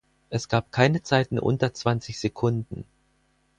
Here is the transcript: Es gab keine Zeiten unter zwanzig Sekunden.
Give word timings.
Es 0.31 0.47
gab 0.49 0.71
keine 0.71 1.03
Zeiten 1.03 1.37
unter 1.37 1.75
zwanzig 1.75 2.19
Sekunden. 2.19 2.85